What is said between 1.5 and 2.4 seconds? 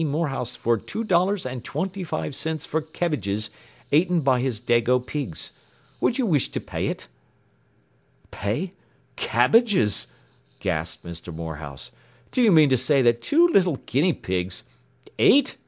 twinty foive